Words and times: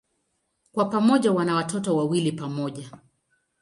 Kwa 0.71 0.85
pamoja 0.85 1.31
wana 1.31 1.55
watoto 1.55 1.95
wawili 1.95 2.31
pamoja. 2.31 2.91